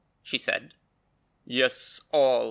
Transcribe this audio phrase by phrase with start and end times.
[0.23, 0.73] she said.
[1.45, 2.39] 'Yes, all!